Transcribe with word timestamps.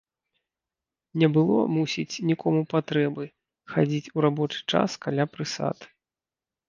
Не 1.23 1.27
было, 1.35 1.57
мусіць, 1.75 2.21
нікому 2.31 2.61
патрэбы 2.73 3.23
хадзіць 3.75 4.11
у 4.17 4.25
рабочы 4.27 4.59
час 4.77 4.89
каля 5.05 5.23
прысад. 5.35 5.77